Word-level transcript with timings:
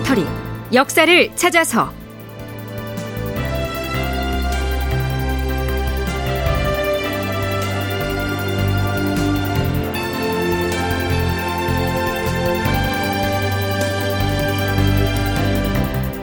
다큐멘터리 0.00 0.26
역사를 0.72 1.36
찾아서. 1.36 1.92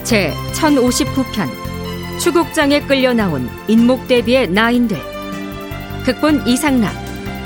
제 0.03 0.33
1059편. 0.53 1.49
추국장에 2.19 2.81
끌려 2.81 3.13
나온 3.13 3.49
인목 3.67 4.07
대비의 4.07 4.49
나인들. 4.49 4.97
극본 6.05 6.47
이상락. 6.47 6.93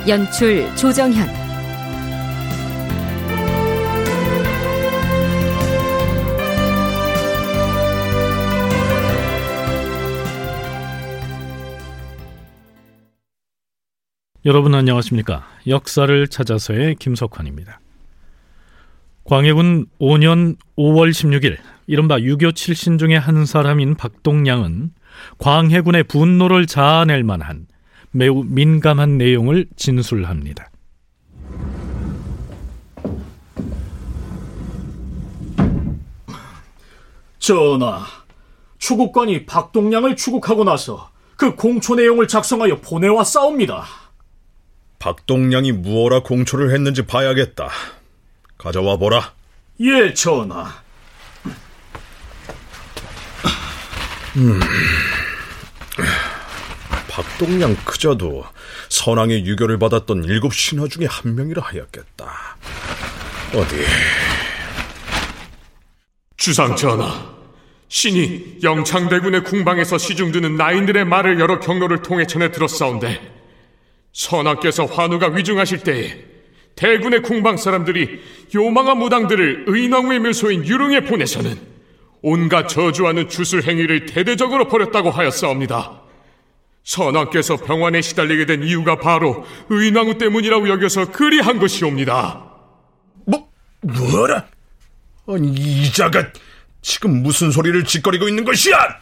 연출 0.08 0.76
조정현 0.76 1.41
여러분 14.44 14.74
안녕하십니까? 14.74 15.48
역사를 15.68 16.28
찾아서의 16.28 16.96
김석환입니다. 16.96 17.80
광해군 19.24 19.86
5년 20.00 20.58
5월 20.76 21.12
16일 21.12 21.58
이른바 21.86 22.18
6.25 22.18 22.56
칠신 22.56 22.98
중의 22.98 23.20
한 23.20 23.46
사람인 23.46 23.94
박동량은 23.98 24.94
광해군의 25.38 26.06
분노를 26.06 26.66
자아낼 26.66 27.24
만한 27.24 27.68
매우 28.10 28.44
민감한 28.44 29.20
내용을 29.20 29.68
진술합니다. 29.76 30.72
전하, 37.38 38.06
추국관이 38.80 39.46
박동량을 39.46 40.16
추국하고 40.16 40.64
나서 40.64 41.12
그 41.38 41.56
공초 41.56 41.94
내용을 41.94 42.28
작성하여 42.28 42.82
보내왔사옵니다. 42.82 44.01
박동량이 45.02 45.72
무어라 45.72 46.20
공초를 46.22 46.72
했는지 46.72 47.02
봐야겠다. 47.02 47.70
가져와 48.60 48.98
보라. 48.98 49.34
예, 49.80 50.14
전하. 50.14 50.72
음. 54.38 54.60
박동량 57.10 57.76
그자도 57.84 58.46
선왕의 58.90 59.46
유교를 59.48 59.80
받았던 59.80 60.24
일곱 60.26 60.54
신하 60.54 60.88
중에 60.88 61.08
한 61.10 61.34
명이라 61.36 61.64
하였겠다. 61.64 62.58
어디? 63.56 63.76
주상 66.38 66.76
전하, 66.76 67.34
신이 67.90 68.60
영창대군의 68.62 69.44
궁방에서 69.46 69.98
시중드는 69.98 70.58
나인들의 70.58 71.06
말을 71.06 71.40
여러 71.40 71.60
경로를 71.60 72.04
통해 72.04 72.28
전해 72.28 72.52
들었사온데 72.52 73.41
선왕께서 74.14 74.86
환우가 74.86 75.28
위중하실 75.30 75.80
때에 75.80 76.32
대군의 76.76 77.22
궁방 77.22 77.58
사람들이 77.58 78.22
요망한 78.56 78.98
무당들을 78.98 79.66
의왕의 79.68 80.20
묘소인 80.20 80.66
유릉에 80.66 81.02
보내서는 81.02 81.58
온갖 82.22 82.68
저주하는 82.68 83.30
주술 83.30 83.64
행위를 83.64 84.06
대대적으로 84.06 84.68
벌였다고 84.68 85.10
하였사옵니다. 85.12 86.02
선왕께서 86.84 87.58
병환에 87.58 88.02
시달리게 88.02 88.46
된 88.46 88.64
이유가 88.64 88.98
바로 88.98 89.46
의왕후 89.70 90.18
때문이라고 90.18 90.70
여겨서 90.70 91.12
그리한 91.12 91.60
것이옵니다. 91.60 92.44
뭐, 93.26 93.50
뭐라? 93.82 94.48
아니, 95.28 95.52
이 95.52 95.92
자가 95.92 96.32
지금 96.82 97.22
무슨 97.22 97.52
소리를 97.52 97.84
짓거리고 97.86 98.28
있는 98.28 98.44
것이야? 98.44 99.00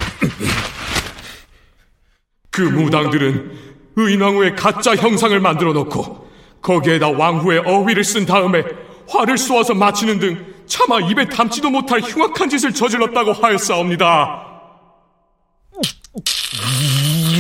그 2.52 2.62
무당들은 2.62 3.69
의왕후의 3.96 4.56
가짜 4.56 4.96
형상을 4.96 5.38
만들어 5.40 5.74
놓고 5.74 6.30
거기에다 6.62 7.10
왕후의 7.10 7.60
어휘를 7.66 8.04
쓴 8.04 8.26
다음에 8.26 8.64
화를 9.08 9.38
쏘아서 9.38 9.74
마치는 9.74 10.20
등 10.20 10.46
차마 10.68 11.00
입에 11.00 11.28
담지도 11.28 11.70
못할 11.70 12.00
흉악한 12.00 12.50
짓을 12.50 12.74
저질렀다고 12.74 13.34
하였사옵니다. 13.34 14.46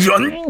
이런 0.01 0.45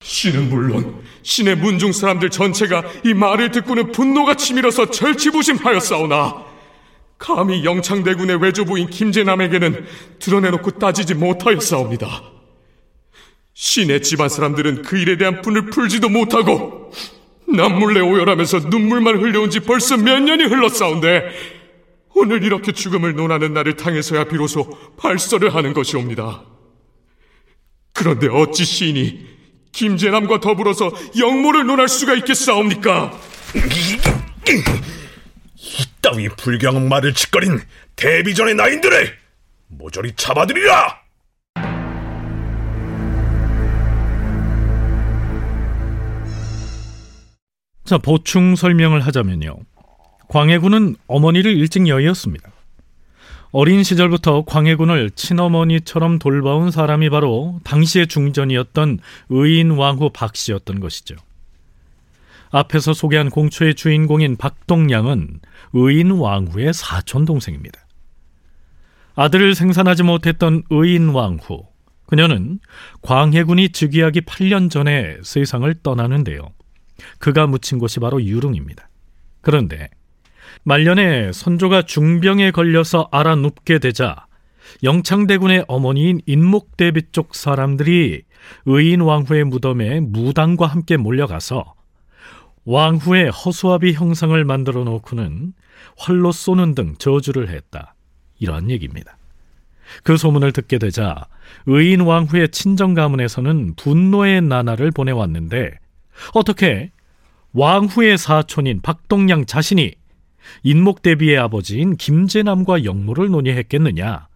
신은 0.00 0.48
물론 0.48 1.02
신의 1.22 1.56
문중 1.56 1.92
사람들 1.92 2.30
전체가 2.30 2.82
이 3.04 3.14
말을 3.14 3.50
듣고는 3.50 3.92
분노가 3.92 4.34
치밀어서 4.34 4.90
절치부심하였사오나 4.90 6.44
감히 7.18 7.64
영창대군의 7.64 8.42
외조부인 8.42 8.88
김제남에게는 8.88 9.86
드러내놓고 10.18 10.72
따지지 10.72 11.14
못하였사옵니다. 11.14 12.35
신의 13.56 14.02
집안 14.02 14.28
사람들은 14.28 14.82
그 14.82 14.98
일에 14.98 15.16
대한 15.16 15.40
분을 15.40 15.70
풀지도 15.70 16.10
못하고 16.10 16.92
남몰래 17.48 18.00
오열하면서 18.00 18.68
눈물만 18.68 19.16
흘려온 19.16 19.48
지 19.48 19.60
벌써 19.60 19.96
몇 19.96 20.20
년이 20.20 20.44
흘렀사온데 20.44 21.30
오늘 22.14 22.44
이렇게 22.44 22.72
죽음을 22.72 23.14
논하는 23.14 23.54
날을 23.54 23.76
당해서야 23.76 24.24
비로소 24.24 24.68
발설을 24.98 25.54
하는 25.54 25.72
것이옵니다. 25.72 26.44
그런데 27.94 28.28
어찌 28.28 28.66
시인이 28.66 29.26
김재남과 29.72 30.40
더불어서 30.40 30.92
영모를 31.18 31.64
논할 31.64 31.88
수가 31.88 32.14
있겠사옵니까? 32.14 33.18
이따위 35.56 36.28
불경 36.28 36.90
말을 36.90 37.14
짓거린 37.14 37.58
데뷔전의 37.96 38.54
나인들을 38.54 39.16
모조리 39.68 40.12
잡아들이라! 40.14 41.05
자, 47.86 47.98
보충 47.98 48.56
설명을 48.56 49.00
하자면요. 49.00 49.56
광해군은 50.28 50.96
어머니를 51.06 51.56
일찍 51.56 51.86
여의었습니다. 51.86 52.50
어린 53.52 53.84
시절부터 53.84 54.44
광해군을 54.44 55.12
친어머니처럼 55.12 56.18
돌봐온 56.18 56.72
사람이 56.72 57.10
바로 57.10 57.60
당시의 57.62 58.08
중전이었던 58.08 58.98
의인 59.28 59.70
왕후 59.70 60.10
박씨였던 60.10 60.80
것이죠. 60.80 61.14
앞에서 62.50 62.92
소개한 62.92 63.30
공초의 63.30 63.76
주인공인 63.76 64.36
박동량은 64.36 65.40
의인 65.72 66.10
왕후의 66.10 66.74
사촌 66.74 67.24
동생입니다. 67.24 67.78
아들을 69.14 69.54
생산하지 69.54 70.02
못했던 70.02 70.64
의인 70.70 71.10
왕후. 71.10 71.66
그녀는 72.06 72.58
광해군이 73.02 73.70
즉위하기 73.70 74.22
8년 74.22 74.70
전에 74.70 75.18
세상을 75.22 75.72
떠나는데요. 75.82 76.55
그가 77.18 77.46
묻힌 77.46 77.78
곳이 77.78 78.00
바로 78.00 78.22
유릉입니다. 78.22 78.88
그런데 79.40 79.88
말년에 80.64 81.32
선조가 81.32 81.82
중병에 81.82 82.50
걸려서 82.50 83.08
알아 83.12 83.36
눕게 83.36 83.78
되자 83.78 84.26
영창대군의 84.82 85.64
어머니인 85.68 86.20
인목대비 86.26 87.12
쪽 87.12 87.34
사람들이 87.34 88.22
의인 88.64 89.00
왕후의 89.00 89.44
무덤에 89.44 90.00
무당과 90.00 90.66
함께 90.66 90.96
몰려가서 90.96 91.74
왕후의 92.64 93.30
허수아비 93.30 93.92
형상을 93.92 94.44
만들어 94.44 94.84
놓고는 94.84 95.52
활로 95.96 96.32
쏘는 96.32 96.74
등 96.74 96.96
저주를 96.98 97.48
했다. 97.48 97.94
이러한 98.38 98.70
얘기입니다. 98.70 99.16
그 100.02 100.16
소문을 100.16 100.52
듣게 100.52 100.78
되자 100.78 101.26
의인 101.66 102.00
왕후의 102.00 102.50
친정 102.50 102.94
가문에서는 102.94 103.74
분노의 103.76 104.42
나날을 104.42 104.90
보내왔는데 104.90 105.78
어떻게 106.34 106.90
왕후의 107.52 108.18
사촌인 108.18 108.82
박동량 108.82 109.46
자신이 109.46 109.94
인목대비의 110.62 111.38
아버지인 111.38 111.96
김제남과 111.96 112.84
영모를 112.84 113.28
논의했겠느냐 113.30 114.28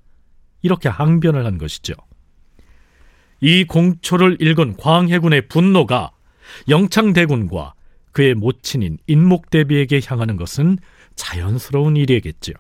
이렇게 0.62 0.88
항변을 0.88 1.46
한 1.46 1.58
것이죠. 1.58 1.94
이 3.40 3.64
공초를 3.64 4.38
읽은 4.40 4.76
광해군의 4.76 5.48
분노가 5.48 6.10
영창대군과 6.68 7.74
그의 8.12 8.34
모친인 8.34 8.98
인목대비에게 9.06 10.00
향하는 10.04 10.36
것은 10.36 10.78
자연스러운 11.14 11.96
일이겠죠. 11.96 12.52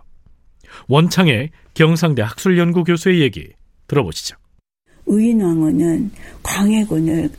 원창의 0.88 1.50
경상대 1.74 2.22
학술연구 2.22 2.84
교수의 2.84 3.20
얘기 3.20 3.48
들어보시죠. 3.88 4.36
의인왕후는 5.06 6.12
광해군을 6.42 7.30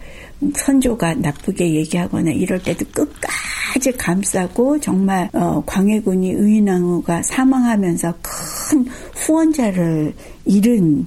선조가 0.56 1.16
나쁘게 1.16 1.76
얘기하거나 1.76 2.32
이럴 2.32 2.62
때도 2.62 2.86
끝까지 2.94 3.92
감싸고 3.98 4.80
정말 4.80 5.30
어, 5.34 5.64
광해군이 5.66 6.32
의인왕후가 6.32 7.24
사망하면서 7.24 8.14
큰 8.22 8.86
후원자를 9.14 10.14
잃은 10.46 11.06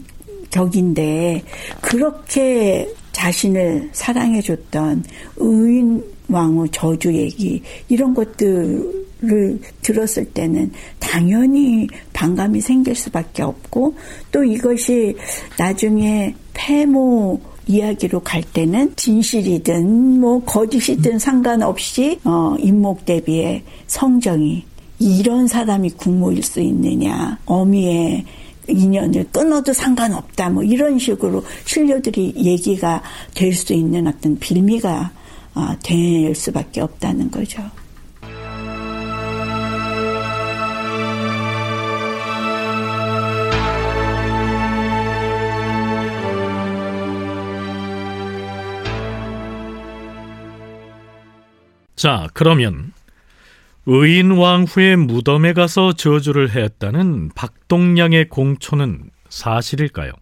격인데 0.51 1.43
그렇게 1.81 2.89
자신을 3.13 3.91
사랑해줬던 3.93 5.05
의인 5.37 6.05
왕후 6.29 6.69
저주 6.71 7.13
얘기 7.13 7.63
이런 7.89 8.15
것들을 8.15 9.05
를 9.27 9.59
들었을 9.81 10.27
때는 10.27 10.71
당연히 10.99 11.89
반감이 12.13 12.61
생길 12.61 12.95
수밖에 12.95 13.43
없고 13.43 13.95
또 14.31 14.45
이것이 14.45 15.17
나중에 15.57 16.35
폐모 16.53 17.41
이야기로 17.67 18.21
갈 18.21 18.43
때는 18.43 18.95
진실이든 18.97 20.21
뭐 20.21 20.43
거짓이든 20.45 21.19
상관없이 21.19 22.19
어 22.25 22.57
인목 22.59 23.05
대비의 23.05 23.63
성정이 23.87 24.65
이런 24.99 25.47
사람이 25.47 25.91
국모일 25.91 26.43
수 26.43 26.61
있느냐 26.61 27.39
어미의 27.47 28.25
인연을 28.69 29.27
끊어도 29.33 29.73
상관없다 29.73 30.51
뭐 30.51 30.63
이런 30.63 30.99
식으로 30.99 31.43
신료들이 31.67 32.35
얘기가 32.37 33.03
될 33.35 33.53
수 33.53 33.73
있는 33.75 34.07
어떤 34.07 34.39
빌미가 34.39 35.13
어, 35.55 35.69
될 35.83 36.35
수밖에 36.35 36.81
없다는 36.81 37.31
거죠. 37.31 37.63
자, 51.97 52.29
그러면 52.35 52.93
의인 53.87 54.33
왕후의 54.33 54.97
무덤에 54.97 55.53
가서 55.53 55.93
저주를 55.93 56.51
했다는 56.51 57.31
박동량의 57.35 58.29
공초는 58.29 59.11
사실일까요? 59.29 60.13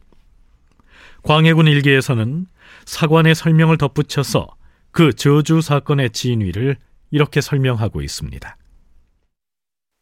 광해군 1.23 1.69
일기에서는 1.69 2.47
사관의 2.85 3.35
설명을 3.35 3.79
덧붙여서 3.79 4.49
그 4.91 5.13
저주 5.13 5.61
사건의 5.61 6.11
진위를 6.11 6.77
이렇게 7.11 7.41
설명하고 7.41 8.03
있습니다. 8.03 8.57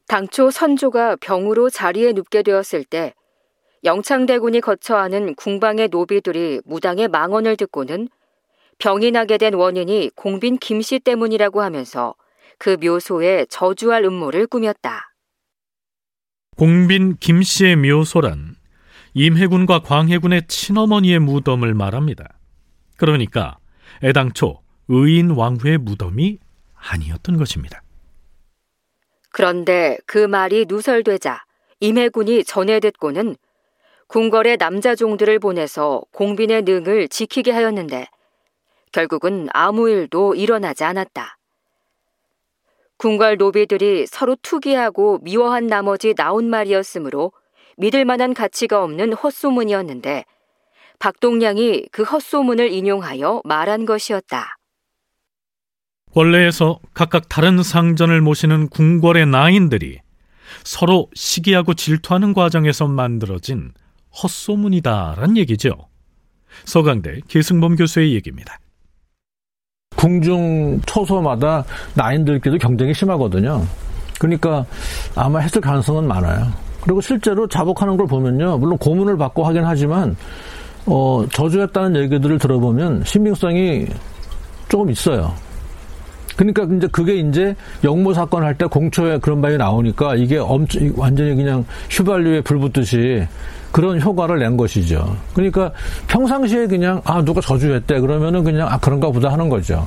당초 0.09 0.51
선조가 0.51 1.17
병으로 1.17 1.71
자리에 1.71 2.13
눕게 2.13 2.43
되었을 2.43 2.85
때 2.85 3.15
영창대군이 3.85 4.61
거처하는 4.61 5.35
궁방의 5.35 5.89
노비들이 5.89 6.63
무당의 6.65 7.09
망언을 7.09 7.57
듣고는 7.57 8.09
병이 8.81 9.11
나게 9.11 9.37
된 9.37 9.55
원인이 9.55 10.11
공빈 10.17 10.57
김 10.57 10.81
씨 10.81 10.99
때문이라고 10.99 11.61
하면서 11.61 12.15
그 12.59 12.79
묘소에 12.81 13.47
저주할 13.51 14.05
음모를 14.05 14.47
꾸몄다. 14.47 15.13
공빈 16.57 17.17
김 17.21 17.43
씨의 17.43 17.77
묘소란 17.77 18.57
임해군과 19.13 19.81
광해군의 19.81 20.47
친어머니의 20.49 21.19
무덤을 21.19 21.75
말합니다. 21.75 22.39
그러니까 22.97 23.59
애당초 24.03 24.61
의인 24.89 25.31
왕후의 25.31 25.79
무덤이 25.79 26.39
아니었던 26.75 27.37
것입니다. 27.37 27.83
그런데 29.31 29.99
그 30.07 30.19
말이 30.27 30.65
누설되자 30.67 31.45
임해군이 31.81 32.45
전해 32.45 32.81
듣고는 32.81 33.37
궁궐의 34.09 34.57
남자 34.57 34.95
종들을 34.95 35.39
보내서 35.39 36.03
공빈의 36.13 36.63
능을 36.63 37.09
지키게 37.09 37.53
하였는데 37.53 38.07
결국은 38.93 39.49
아무 39.53 39.89
일도 39.89 40.35
일어나지 40.35 40.85
않았다. 40.85 41.37
궁궐 42.97 43.39
노비들이 43.39 44.07
서로 44.07 44.37
투기하고 44.43 45.21
미워한 45.23 45.67
나머지 45.67 46.15
나온 46.15 46.51
말이었으므로 46.51 47.33
믿을 47.79 48.05
만한 48.05 48.35
가치가 48.35 48.85
없는 48.85 49.15
헛소문이었는데 49.15 50.25
박동량이 50.99 51.87
그 51.93 52.03
헛소문을 52.03 52.71
인용하여 52.71 53.41
말한 53.45 53.87
것이었다. 53.87 54.57
원래에서 56.13 56.79
각각 56.93 57.29
다른 57.29 57.63
상전을 57.63 58.21
모시는 58.21 58.69
궁궐의 58.69 59.27
나인들이 59.27 60.01
서로 60.65 61.09
시기하고 61.15 61.75
질투하는 61.75 62.35
과정에서 62.35 62.87
만들어진 62.87 63.73
헛소문이다란 64.23 65.37
얘기죠. 65.39 65.89
서강대 66.65 67.21
계승범 67.29 67.77
교수의 67.77 68.13
얘기입니다. 68.15 68.59
궁중 70.01 70.81
초소마다 70.87 71.63
나인들끼리도 71.95 72.59
경쟁이 72.59 72.95
심하거든요. 72.95 73.63
그러니까 74.19 74.65
아마 75.15 75.41
했을 75.41 75.61
가능성은 75.61 76.09
많아요. 76.09 76.47
그리고 76.81 77.03
실제로 77.03 77.47
자복하는 77.47 77.99
걸 77.99 78.07
보면요. 78.07 78.57
물론 78.57 78.79
고문을 78.79 79.19
받고 79.19 79.45
하긴 79.45 79.65
하지만 79.65 80.17
어, 80.87 81.25
저주했다는 81.33 82.01
얘기들을 82.05 82.39
들어보면 82.39 83.03
신빙성이 83.05 83.87
조금 84.71 84.91
있어요. 84.91 85.35
그러니까 86.41 86.65
이제 86.75 86.87
그게 86.87 87.17
이제 87.17 87.55
역모 87.85 88.15
사건 88.15 88.43
할 88.43 88.55
때 88.55 88.65
공초에 88.65 89.19
그런 89.19 89.43
말이 89.43 89.59
나오니까 89.59 90.15
이게 90.17 90.39
엄청 90.39 90.91
완전히 90.97 91.35
그냥 91.35 91.67
휘발유에 91.91 92.41
불 92.41 92.59
붙듯이 92.59 93.27
그런 93.73 94.01
효과를 94.01 94.39
낸 94.39 94.57
것이죠. 94.57 95.19
그러니까 95.35 95.71
평상시에 96.09 96.67
그냥 96.67 97.03
아 97.05 97.23
누가 97.23 97.43
저주했대 97.43 98.01
그러면은 98.01 98.43
그냥 98.43 98.69
아 98.69 98.79
그런가 98.79 99.11
보다 99.11 99.31
하는 99.31 99.51
거죠. 99.51 99.87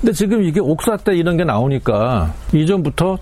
근데 0.00 0.12
지금 0.12 0.42
이게 0.42 0.60
옥사 0.60 0.98
때 0.98 1.16
이런 1.16 1.38
게 1.38 1.44
나오니까 1.44 2.34
이전부터 2.52 3.16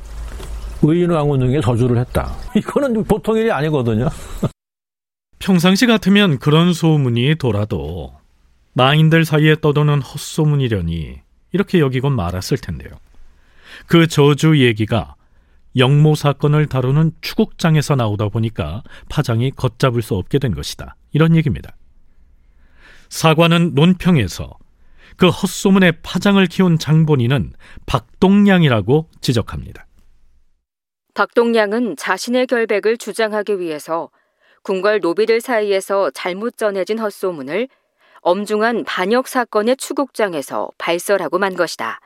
의인왕후 0.82 1.38
등에 1.38 1.60
저주를 1.60 1.98
했다. 1.98 2.34
이거는 2.56 3.04
보통 3.04 3.36
일이 3.36 3.50
아니거든요. 3.52 4.08
평상시 5.38 5.86
같으면 5.86 6.40
그런 6.40 6.72
소문이 6.72 7.36
돌아도 7.36 8.12
마인들 8.72 9.24
사이에 9.24 9.54
떠도는 9.60 10.02
헛소문이려니 10.02 11.25
이렇게 11.56 11.80
여기곤 11.80 12.14
말았을 12.14 12.58
텐데요. 12.58 12.90
그 13.86 14.06
저주 14.06 14.60
얘기가 14.60 15.14
영모 15.74 16.14
사건을 16.14 16.66
다루는 16.66 17.12
추국장에서 17.22 17.96
나오다 17.96 18.28
보니까 18.28 18.82
파장이 19.08 19.52
걷잡을 19.52 20.02
수 20.02 20.16
없게 20.16 20.38
된 20.38 20.54
것이다. 20.54 20.96
이런 21.12 21.34
얘기입니다. 21.34 21.74
사관은 23.08 23.72
논평에서 23.74 24.52
그 25.16 25.28
헛소문의 25.28 25.94
파장을 26.02 26.44
키운 26.46 26.78
장본인은 26.78 27.54
박동량이라고 27.86 29.08
지적합니다. 29.22 29.86
박동량은 31.14 31.96
자신의 31.96 32.48
결백을 32.48 32.98
주장하기 32.98 33.60
위해서 33.60 34.10
궁궐 34.62 35.00
노비들 35.00 35.40
사이에서 35.40 36.10
잘못 36.10 36.58
전해진 36.58 36.98
헛소문을 36.98 37.68
엄중한 38.26 38.82
반역 38.82 39.28
사건의 39.28 39.76
추국장에서 39.76 40.68
발설하고 40.78 41.38
만 41.38 41.54
것이다. 41.54 42.00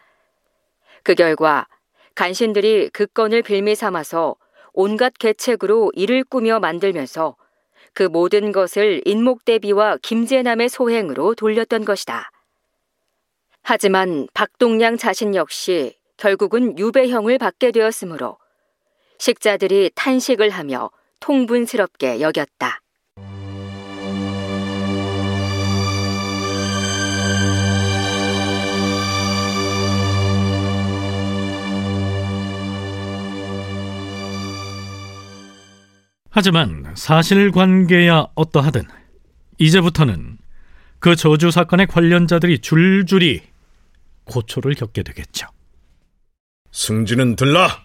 그 1.02 1.14
결과 1.14 1.66
간신들이 2.14 2.90
그 2.92 3.06
건을 3.06 3.40
빌미 3.40 3.74
삼아서 3.74 4.36
온갖 4.74 5.14
계책으로 5.18 5.92
이를 5.94 6.22
꾸며 6.24 6.60
만들면서 6.60 7.36
그 7.94 8.02
모든 8.02 8.52
것을 8.52 9.00
인목대비와 9.06 9.96
김재남의 10.02 10.68
소행으로 10.68 11.36
돌렸던 11.36 11.86
것이다. 11.86 12.30
하지만 13.62 14.28
박동량 14.34 14.98
자신 14.98 15.34
역시 15.34 15.96
결국은 16.18 16.78
유배형을 16.78 17.38
받게 17.38 17.72
되었으므로 17.72 18.36
식자들이 19.16 19.92
탄식을 19.94 20.50
하며 20.50 20.90
통분스럽게 21.20 22.20
여겼다. 22.20 22.82
하지만 36.30 36.92
사실관계야 36.96 38.28
어떠하든 38.34 38.82
이제부터는 39.58 40.38
그 41.00 41.16
저주 41.16 41.50
사건의 41.50 41.86
관련자들이 41.86 42.60
줄줄이 42.60 43.42
고초를 44.24 44.74
겪게 44.74 45.02
되겠죠. 45.02 45.46
승진은 46.72 47.36
들라. 47.36 47.82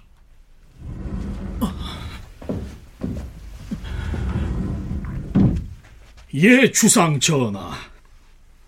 예, 6.36 6.70
주상 6.72 7.20
전하. 7.20 7.72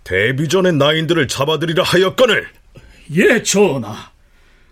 데뷔 0.03 0.47
전의 0.47 0.73
나인들을 0.73 1.27
잡아들이라 1.27 1.83
하였거늘. 1.83 2.47
예, 3.11 3.43
전하. 3.43 4.09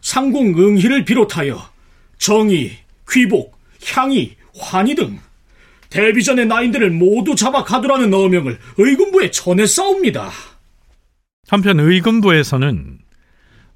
상궁 0.02 0.58
응희를 0.58 1.04
비롯하여 1.04 1.62
정의, 2.18 2.78
귀복, 3.10 3.58
향이, 3.86 4.36
환희 4.58 4.96
등 4.96 5.20
데뷔 5.90 6.24
전의 6.24 6.48
나인들을 6.48 6.90
모두 6.92 7.36
잡아 7.36 7.64
가두라는 7.64 8.14
어명을 8.14 8.60
의군부에 8.78 9.32
전했사옵니다. 9.32 10.30
한편 11.48 11.80
의금부에서는 11.80 13.00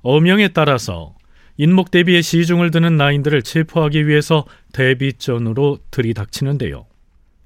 어명에 0.01 0.49
따라서 0.49 1.15
인목 1.57 1.91
대비의 1.91 2.23
시중을 2.23 2.71
드는 2.71 2.95
나인들을 2.95 3.41
체포하기 3.41 4.07
위해서 4.07 4.45
대비전으로 4.73 5.79
들이닥치는데요. 5.91 6.85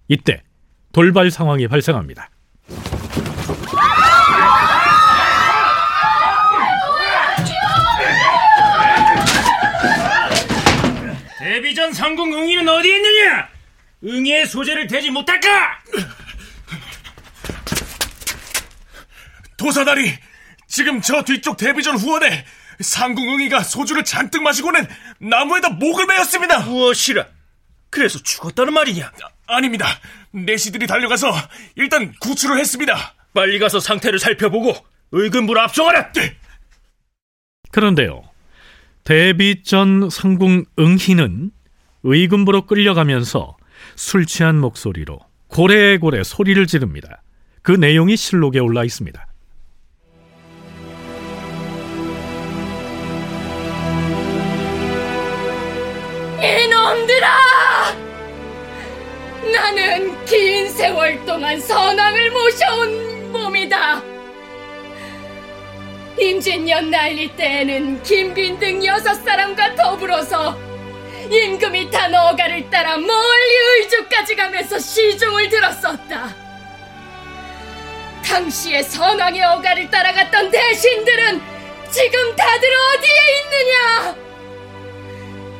이때 0.08 0.44
돌발 0.92 1.32
상황이 1.32 1.68
발생합니다. 1.68 2.30
상궁 12.04 12.34
응이는 12.34 12.68
어디 12.68 12.94
있느냐? 12.94 13.48
응이의 14.04 14.46
소재를 14.48 14.88
대지 14.88 15.10
못할까? 15.10 15.80
도사다리, 19.56 20.14
지금 20.68 21.00
저 21.00 21.24
뒤쪽 21.24 21.56
데뷔전 21.56 21.96
후원에 21.96 22.44
상궁 22.82 23.30
응이가 23.30 23.64
소주를 23.64 24.04
잔뜩 24.04 24.44
마시고는 24.44 24.86
나무에다 25.20 25.70
목을 25.70 26.06
베었습니다. 26.06 26.66
무엇이라? 26.66 27.26
그래서 27.90 28.20
죽었다는 28.22 28.74
말이냐? 28.74 29.10
아, 29.48 29.62
닙니다 29.62 29.88
내시들이 30.32 30.88
달려가서 30.88 31.32
일단 31.76 32.14
구출을 32.20 32.60
했습니다. 32.60 33.14
빨리 33.34 33.60
가서 33.60 33.80
상태를 33.80 34.20
살펴보고 34.20 34.76
의금부로 35.14 35.62
압송하라. 35.62 36.12
네. 36.12 36.36
그런데요. 37.72 38.30
데뷔 39.06 39.64
전 39.64 40.10
상궁 40.10 40.66
응희는 40.78 41.52
의금부로 42.04 42.66
끌려가면서 42.66 43.58
술 43.96 44.26
취한 44.26 44.60
목소리로 44.60 45.20
고래고래 45.48 46.24
소리를 46.24 46.66
지릅니다. 46.68 47.22
그 47.62 47.72
내용이 47.72 48.18
실록에 48.18 48.60
올라 48.60 48.84
있습니다. 48.84 49.26
이놈들아! 56.42 57.28
나는 59.54 60.26
긴 60.26 60.70
세월 60.70 61.26
동안 61.26 61.60
선왕을 61.60 62.32
모셔온 62.32 63.32
몸이다. 63.32 64.02
임진년 66.20 66.92
날릴 66.92 67.36
때에는 67.36 68.04
김빈 68.04 68.60
등 68.60 68.86
여섯 68.86 69.14
사람과 69.16 69.76
더불어서 69.76 70.73
임금이 71.30 71.90
탄 71.92 72.14
어가를 72.14 72.70
따라 72.70 72.98
멀리 72.98 73.56
의주까지 73.80 74.36
가면서 74.36 74.80
시중을 74.80 75.50
들었었다. 75.50 76.36
당시에 78.24 78.82
선왕의 78.84 79.44
어가를 79.44 79.90
따라갔던 79.90 80.52
대신들은 80.52 81.42
지금 81.92 82.36
다들 82.36 82.70
어디에 82.74 83.20
있느냐? 83.44 84.16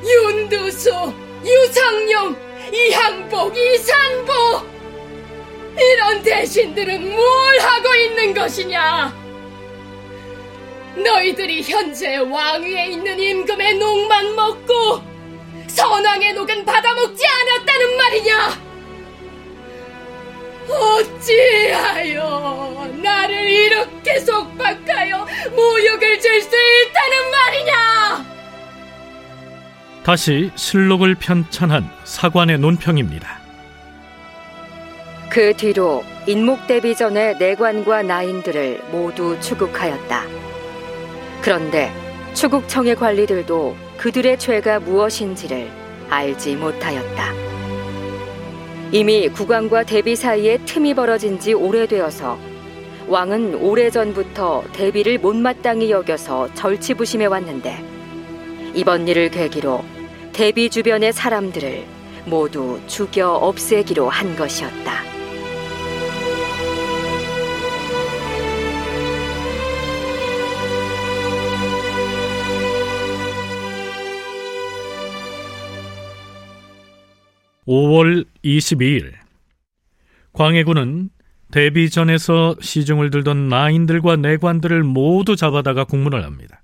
윤두수, 0.04 1.14
유성룡, 1.46 2.36
이항복, 2.74 3.56
이산보 3.56 4.34
이런 5.80 6.24
대신들은 6.24 7.16
뭘 7.16 7.60
하고 7.60 7.96
있는 7.96 8.34
것이냐? 8.34 9.24
너희들이 10.96 11.64
현재 11.64 12.18
왕위에 12.18 12.88
있는 12.88 13.20
임금의 13.20 13.76
녹만 13.76 14.36
먹고 14.36 15.13
선왕의 15.74 16.34
녹은 16.34 16.66
받아먹지 16.66 17.24
않았다는 17.28 17.98
말이냐? 17.98 18.74
어찌하여 20.70 22.90
나를 23.02 23.50
이렇게 23.50 24.20
속박하여 24.20 25.28
모욕을 25.56 26.20
줄 26.20 26.42
수 26.42 26.50
있다는 26.56 27.32
말이냐? 27.32 28.26
다시 30.04 30.52
실록을 30.56 31.16
편찬한 31.16 31.90
사관의 32.04 32.60
논평입니다. 32.60 33.40
그 35.30 35.54
뒤로 35.56 36.04
인목대비 36.28 36.96
전의 36.96 37.38
내관과 37.40 38.04
나인들을 38.04 38.84
모두 38.92 39.40
추국하였다. 39.40 40.24
그런데 41.42 41.92
추국청의 42.34 42.96
관리들도 42.96 43.76
그들의 43.98 44.40
죄가 44.40 44.80
무엇인지를 44.80 45.70
알지 46.10 46.56
못하였다. 46.56 47.34
이미 48.92 49.30
국왕과 49.30 49.84
대비 49.84 50.16
사이에 50.16 50.58
틈이 50.66 50.94
벌어진 50.94 51.40
지 51.40 51.54
오래되어서 51.54 52.38
왕은 53.08 53.56
오래전부터 53.56 54.64
대비를 54.74 55.18
못마땅히 55.18 55.92
여겨서 55.92 56.54
절치부심해 56.54 57.26
왔는데 57.26 57.84
이번 58.74 59.08
일을 59.08 59.30
계기로 59.30 59.84
대비 60.32 60.70
주변의 60.70 61.14
사람들을 61.14 61.86
모두 62.26 62.80
죽여 62.88 63.34
없애기로 63.34 64.10
한 64.10 64.36
것이었다. 64.36 65.23
5월 77.68 78.26
22일 78.44 79.14
광해군은 80.34 81.10
대비전에서 81.52 82.56
시중을 82.60 83.12
들던 83.12 83.48
나인들과 83.48 84.16
내관들을 84.16 84.84
모두 84.84 85.36
잡아다가 85.36 85.84
국문을 85.84 86.24
합니다. 86.24 86.64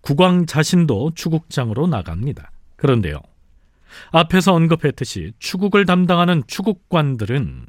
국왕 0.00 0.46
자신도 0.46 1.12
추국장으로 1.14 1.86
나갑니다. 1.86 2.50
그런데요. 2.76 3.20
앞에서 4.10 4.54
언급했듯이 4.54 5.32
추국을 5.38 5.86
담당하는 5.86 6.42
추국관들은 6.46 7.66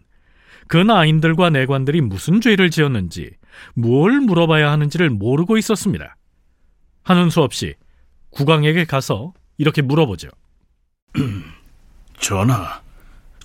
그 0.68 0.78
나인들과 0.78 1.50
내관들이 1.52 2.02
무슨 2.02 2.42
죄를 2.42 2.70
지었는지 2.72 3.32
뭘 3.76 4.20
물어봐야 4.20 4.72
하는지를 4.72 5.10
모르고 5.10 5.58
있었습니다. 5.58 6.16
하는 7.04 7.30
수 7.30 7.42
없이 7.42 7.76
국왕에게 8.32 8.86
가서 8.86 9.34
이렇게 9.58 9.82
물어보죠. 9.82 10.30
전하, 12.20 12.82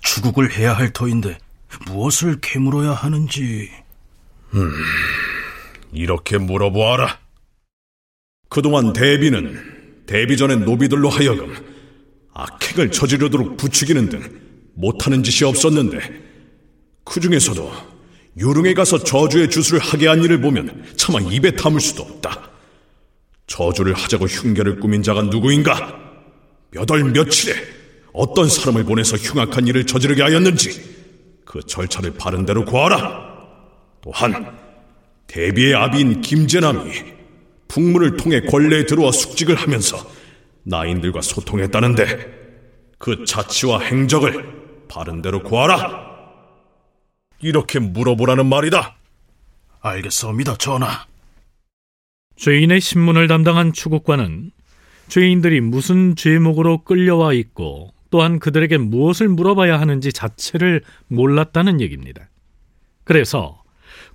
추국을 0.01 0.51
해야 0.53 0.73
할 0.73 0.91
터인데 0.91 1.37
무엇을 1.87 2.39
캐물어야 2.41 2.91
하는지. 2.91 3.69
음, 4.53 4.71
이렇게 5.91 6.37
물어보아라. 6.37 7.19
그동안 8.49 8.93
대비는 8.93 10.03
대비 10.05 10.37
전의 10.37 10.59
노비들로 10.59 11.09
하여금 11.09 11.55
악행을 12.33 12.91
저지르도록 12.91 13.57
부추기는 13.57 14.09
등 14.09 14.41
못하는 14.75 15.23
짓이 15.23 15.47
없었는데 15.47 15.99
그 17.03 17.19
중에서도 17.19 17.71
유릉에 18.37 18.73
가서 18.73 19.03
저주의 19.03 19.49
주술을 19.49 19.79
하게 19.79 20.07
한 20.07 20.23
일을 20.23 20.41
보면 20.41 20.85
차마 20.97 21.19
입에 21.19 21.51
담을 21.55 21.79
수도 21.79 22.03
없다. 22.03 22.49
저주를 23.47 23.93
하자고 23.93 24.25
흉계를 24.25 24.79
꾸민 24.79 25.01
자가 25.03 25.21
누구인가? 25.23 26.03
몇 26.71 26.89
월 26.91 27.05
며칠에 27.05 27.53
어떤 28.15 28.47
사람을 28.47 28.85
보내서 28.85 29.17
흉악한 29.17 29.67
일을 29.67 29.85
저지르게 29.85 30.21
하였는지 30.21 31.41
그 31.45 31.61
절차를 31.61 32.15
바른 32.17 32.45
대로 32.45 32.65
구하라. 32.65 33.35
또한 34.01 34.57
대비의 35.27 35.75
아비인 35.75 36.21
김재남이 36.21 36.91
풍문을 37.67 38.17
통해 38.17 38.41
권례에 38.41 38.85
들어와 38.85 39.11
숙직을 39.11 39.55
하면서 39.55 39.97
나인들과 40.63 41.21
소통했다는데 41.21 42.45
그 42.97 43.25
자치와 43.25 43.81
행적을 43.81 44.87
바른 44.87 45.21
대로 45.21 45.43
구하라. 45.43 46.05
이렇게 47.41 47.79
물어보라는 47.79 48.45
말이다. 48.45 48.95
알겠사옵니다, 49.81 50.57
전하. 50.57 51.05
죄인의 52.37 52.81
신문을 52.81 53.27
담당한 53.27 53.73
추국관은 53.73 54.51
죄인들이 55.07 55.61
무슨 55.61 56.15
죄목으로 56.15 56.83
끌려와 56.83 57.33
있고 57.33 57.94
또한 58.15 58.39
그들에게 58.39 58.77
무엇을 58.77 59.27
물어봐야 59.27 59.77
하는지 59.77 60.13
자체를 60.13 60.83
몰랐다는 61.07 61.81
얘기입니다. 61.81 62.29
그래서 63.03 63.61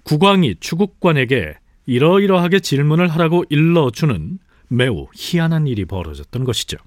국왕이 0.05 0.55
추국관에게 0.59 1.59
이러이러하게 1.85 2.61
질문을 2.61 3.09
하라고 3.09 3.45
일러주는 3.51 4.39
매우 4.69 5.07
희한한 5.15 5.67
일이 5.67 5.85
벌어졌던 5.85 6.45
것이죠. 6.45 6.79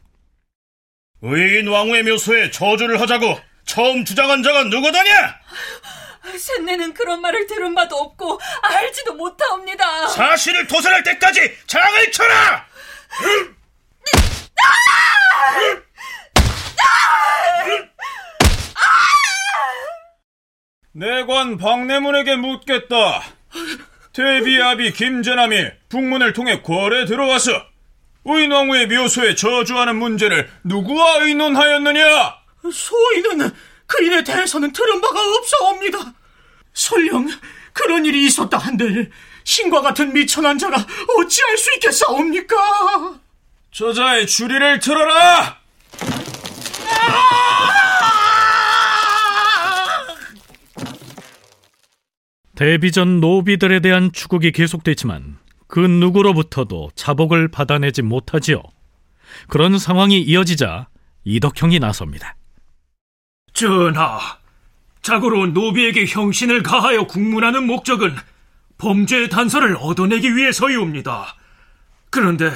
의인 1.22 1.68
왕후의 1.68 2.02
묘소에 2.02 2.50
저주를 2.50 3.00
하자고 3.00 3.38
처음 3.66 4.04
주장한 4.06 4.42
자가 4.42 4.64
누구더냐? 4.64 5.36
셋내는 6.36 6.96
그런 6.98 7.22
말을 7.22 7.46
들은 7.46 7.76
바도 7.76 7.96
없고 7.96 8.40
알지도 8.64 9.14
못하옵니다. 9.14 10.08
사실을 10.08 10.66
도설할 10.66 11.04
때까지 11.04 11.42
장을 11.68 12.12
쳐라! 12.12 12.66
내관 20.96 21.58
박내문에게 21.58 22.36
묻겠다. 22.36 23.24
대비아비 24.14 24.94
김재남이 24.94 25.72
북문을 25.90 26.34
통해 26.34 26.62
궐에 26.62 27.06
들어와서 27.06 27.52
의왕후의 28.26 28.88
묘소에 28.88 29.36
저주하는 29.36 29.96
문제를 29.98 30.50
누구와 30.64 31.24
의논하였느냐? 31.24 32.36
소인은 32.72 33.52
그인에 33.88 34.24
대해서는 34.24 34.72
들은 34.72 35.02
바가 35.02 35.20
없사옵니다. 35.20 36.14
설령 36.74 37.28
그런 37.74 38.06
일이 38.06 38.26
있었다 38.26 38.58
한들 38.58 39.12
신과 39.44 39.82
같은 39.82 40.14
미천한 40.14 40.58
자가 40.58 40.78
어찌할 41.18 41.58
수 41.58 41.74
있겠사옵니까? 41.74 43.20
저자의 43.72 44.28
주리를 44.28 44.80
들어라! 44.80 45.58
데뷔전 52.56 53.20
노비들에 53.20 53.80
대한 53.80 54.12
추국이 54.14 54.52
계속됐지만 54.52 55.38
그 55.68 55.80
누구로부터도 55.80 56.92
자복을 56.96 57.50
받아내지 57.50 58.04
못하지요. 58.04 58.62
그런 59.48 59.78
상황이 59.80 60.22
이어지자 60.22 60.88
이덕형이 61.24 61.80
나섭니다. 61.80 62.36
전하, 63.54 64.20
자고로 65.02 65.48
노비에게 65.48 66.06
형신을 66.06 66.64
가하여 66.64 67.06
국문하는 67.08 67.66
목적은 67.66 68.16
범죄의 68.78 69.30
단서를 69.30 69.78
얻어내기 69.80 70.36
위해서이옵니다. 70.36 71.36
그런데 72.10 72.52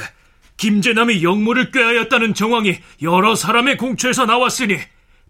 김재남이 0.57 1.23
영모를 1.23 1.71
꾀하였다는 1.71 2.33
정황이 2.33 2.79
여러 3.01 3.35
사람의 3.35 3.77
공초에서 3.77 4.25
나왔으니 4.25 4.77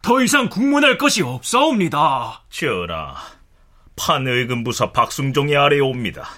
더 0.02 0.22
이상 0.22 0.50
국문할 0.50 0.98
것이 0.98 1.22
없사옵니다. 1.22 2.44
전하, 2.50 3.16
판의금부사 3.98 4.94
박승종이 4.94 5.56
아래에 5.56 5.80
옵니다. 5.80 6.30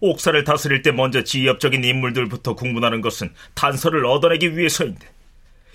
옥사를 0.00 0.44
다스릴 0.44 0.82
때 0.82 0.92
먼저 0.92 1.24
지엽적인 1.24 1.82
인물들부터 1.82 2.54
국문하는 2.54 3.00
것은 3.00 3.32
단서를 3.54 4.04
얻어내기 4.06 4.56
위해서인데 4.56 5.06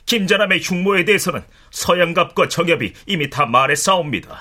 김자남의 0.06 0.62
흉모에 0.62 1.06
대해서는 1.06 1.44
서양갑과 1.72 2.48
정엽이 2.48 2.94
이미 3.08 3.30
다 3.30 3.46
말했사옵니다. 3.46 4.40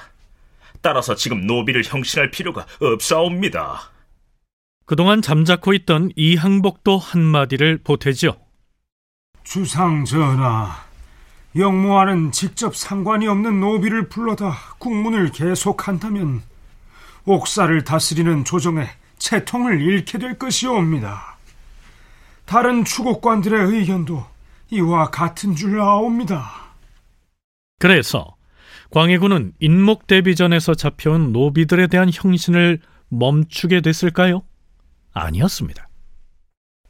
따라서 0.83 1.15
지금 1.15 1.47
노비를 1.47 1.83
형신할 1.85 2.31
필요가 2.31 2.67
없사옵니다. 2.81 3.94
그동안 4.87 5.23
잠자코 5.23 5.73
있던 5.75 6.11
이항복도 6.15 6.99
한마디를 6.99 7.79
보태지요. 7.79 8.33
주상 9.43 10.05
전하, 10.05 10.85
영모와는 11.57 12.33
직접 12.33 12.77
상관이 12.77 13.27
없는 13.27 13.61
노비를 13.61 14.09
불러다 14.09 14.55
국문을 14.79 15.31
계속한다면 15.33 16.43
옥사를 17.25 17.83
다스리는 17.85 18.45
조정에 18.45 18.89
채통을 19.19 19.81
잃게 19.81 20.19
될 20.19 20.39
것이옵니다. 20.39 21.39
다른 22.45 22.85
추국관들의 22.85 23.73
의견도 23.73 24.25
이와 24.71 25.11
같은 25.11 25.55
줄 25.55 25.81
아옵니다. 25.81 26.51
그래서 27.79 28.37
광해군은 28.91 29.53
인목 29.61 30.07
대비전에서 30.07 30.75
잡혀온 30.75 31.33
노비들에 31.33 31.87
대한 31.87 32.11
형신을 32.13 32.81
멈추게 33.09 33.81
됐을까요? 33.81 34.43
아니었습니다. 35.15 35.89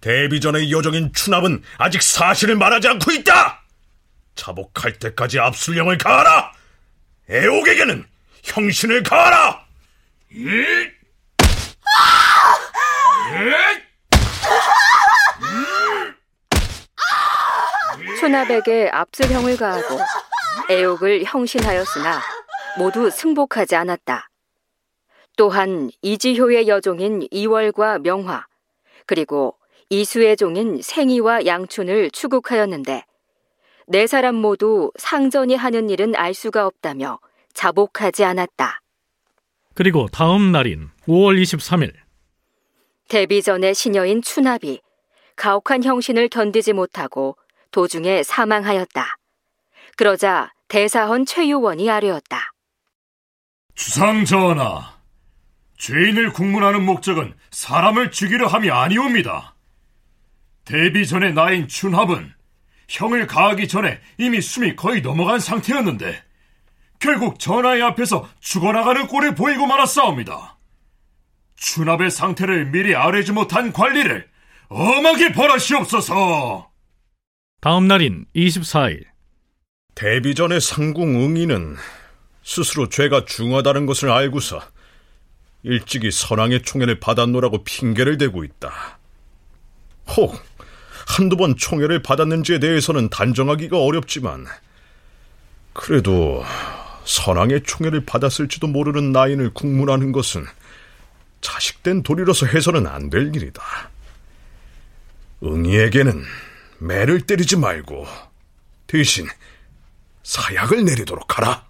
대비 0.00 0.40
전의 0.40 0.70
여정인 0.70 1.12
추납은 1.12 1.62
아직 1.78 2.02
사실을 2.02 2.56
말하지 2.56 2.88
않고 2.88 3.12
있다! 3.12 3.62
자복할 4.34 4.98
때까지 4.98 5.38
압술령을 5.38 5.96
가하라! 5.98 6.52
애옥에게는 7.30 8.04
형신을 8.42 9.02
가하라! 9.02 9.64
추납에게 18.20 18.90
압술형을 18.92 19.56
가하고 19.56 20.00
애옥을 20.70 21.24
형신하였으나 21.26 22.20
모두 22.78 23.10
승복하지 23.10 23.76
않았다. 23.76 24.28
또한 25.36 25.90
이지효의 26.02 26.68
여종인 26.68 27.26
이월과 27.30 27.98
명화, 28.00 28.46
그리고 29.06 29.56
이수의 29.90 30.36
종인 30.36 30.80
생이와 30.80 31.46
양춘을 31.46 32.10
추국하였는데 32.10 33.04
네 33.86 34.06
사람 34.06 34.34
모두 34.34 34.90
상전이 34.96 35.54
하는 35.54 35.90
일은 35.90 36.14
알 36.16 36.34
수가 36.34 36.66
없다며 36.66 37.18
자복하지 37.52 38.24
않았다. 38.24 38.80
그리고 39.74 40.08
다음 40.10 40.52
날인 40.52 40.90
5월 41.06 41.40
23일 41.42 41.92
데뷔 43.08 43.42
전의 43.42 43.74
시녀인 43.74 44.22
추납이 44.22 44.80
가혹한 45.36 45.84
형신을 45.84 46.28
견디지 46.28 46.72
못하고 46.72 47.36
도중에 47.72 48.22
사망하였다. 48.22 49.16
그러자 49.96 50.52
대사헌 50.68 51.26
최유원이 51.26 51.90
아뢰었다. 51.90 52.52
주상 53.74 54.24
전하, 54.24 54.93
죄인을 55.78 56.32
국문하는 56.32 56.84
목적은 56.84 57.34
사람을 57.50 58.10
죽이려 58.10 58.46
함이 58.46 58.70
아니옵니다. 58.70 59.54
데뷔 60.64 61.06
전의 61.06 61.34
나인 61.34 61.68
춘합은 61.68 62.32
형을 62.88 63.26
가하기 63.26 63.68
전에 63.68 64.00
이미 64.18 64.40
숨이 64.40 64.76
거의 64.76 65.02
넘어간 65.02 65.40
상태였는데 65.40 66.22
결국 66.98 67.38
전하의 67.38 67.82
앞에서 67.82 68.28
죽어나가는 68.40 69.06
꼴을 69.06 69.34
보이고 69.34 69.66
말았사옵니다. 69.66 70.58
춘합의 71.56 72.10
상태를 72.10 72.66
미리 72.66 72.94
아뢰지 72.94 73.32
못한 73.32 73.72
관리를 73.72 74.28
엄하게 74.68 75.32
벌하시옵소서. 75.32 76.70
다음 77.60 77.88
날인 77.88 78.26
24일 78.34 79.04
데뷔전의 79.94 80.60
상궁 80.60 81.14
응이는 81.14 81.76
스스로 82.42 82.88
죄가 82.88 83.24
중하다는 83.24 83.86
것을 83.86 84.10
알고서 84.10 84.60
일찍이 85.64 86.10
선왕의 86.10 86.62
총애를 86.62 87.00
받았노라고 87.00 87.64
핑계를 87.64 88.18
대고 88.18 88.44
있다. 88.44 88.98
혹 90.16 90.40
한두 91.06 91.36
번 91.36 91.56
총애를 91.56 92.02
받았는지에 92.02 92.58
대해서는 92.60 93.08
단정하기가 93.08 93.78
어렵지만 93.78 94.46
그래도 95.72 96.44
선왕의 97.04 97.62
총애를 97.64 98.04
받았을지도 98.04 98.66
모르는 98.66 99.12
나인을 99.12 99.52
국문하는 99.52 100.12
것은 100.12 100.46
자식된 101.40 102.02
도리로서 102.02 102.46
해서는 102.46 102.86
안 102.86 103.10
될 103.10 103.34
일이다. 103.34 103.62
응이에게는 105.42 106.22
매를 106.78 107.20
때리지 107.22 107.56
말고 107.56 108.06
대신 108.86 109.26
사약을 110.22 110.84
내리도록 110.84 111.36
하라. 111.36 111.66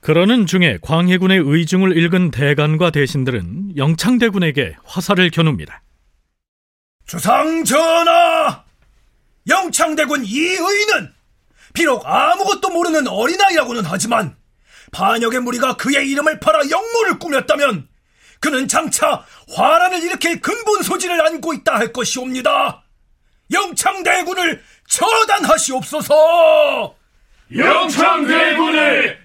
그러는 0.00 0.46
중에 0.46 0.78
광해군의 0.82 1.42
의중을 1.44 1.96
읽은 1.96 2.30
대간과 2.30 2.90
대신들은 2.90 3.76
영창대군에게 3.76 4.76
화살을 4.84 5.30
겨눕니다. 5.30 5.82
주상 7.06 7.64
전하! 7.64 8.64
영창대군 9.48 10.24
이의는 10.24 11.12
비록 11.74 12.06
아무것도 12.06 12.70
모르는 12.70 13.08
어린아이라고는 13.08 13.82
하지만 13.84 14.36
반역의 14.92 15.40
무리가 15.40 15.76
그의 15.76 16.08
이름을 16.10 16.40
팔아 16.40 16.60
영모를 16.70 17.18
꾸몄다면 17.18 17.88
그는 18.40 18.68
장차 18.68 19.24
화란을 19.54 20.02
일으킬 20.02 20.40
근본 20.40 20.82
소지를 20.82 21.20
안고 21.26 21.52
있다 21.54 21.76
할 21.76 21.92
것이옵니다. 21.92 22.82
영창대군을 23.52 24.62
처단하시옵소서! 24.88 26.14
영창대군을 27.54 29.19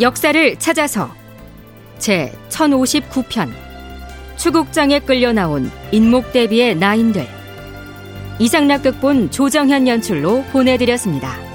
역사를 0.00 0.56
찾아서 0.56 1.10
제 1.98 2.32
1059편 2.48 3.50
추국장에 4.38 5.00
끌려 5.00 5.32
나온 5.32 5.70
인목 5.92 6.32
대비의 6.32 6.76
나인들 6.76 7.26
이상락 8.38 8.82
극본 8.84 9.30
조정현 9.30 9.86
연출로 9.86 10.42
보내드렸습니다. 10.52 11.49